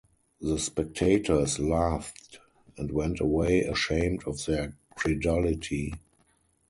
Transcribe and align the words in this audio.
The 0.41 0.57
spectators 0.57 1.59
laughed, 1.59 2.39
and 2.75 2.91
went 2.91 3.19
away 3.19 3.59
ashamed 3.59 4.23
of 4.23 4.43
their 4.45 4.75
credulity. 4.95 5.93